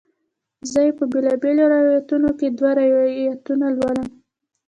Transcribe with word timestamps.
زه 0.71 0.79
یې 0.85 0.91
په 0.99 1.03
بیلابیلو 1.11 1.65
روایتونو 1.75 2.29
کې 2.39 2.47
دوه 2.57 2.71
روایتونه 2.81 3.65
لولم. 3.77 4.07